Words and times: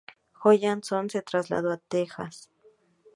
Joan 0.41 0.57
Johnson 0.59 1.09
se 1.11 1.21
trasladó 1.21 1.71
a 1.71 1.77
Texas. 1.77 2.49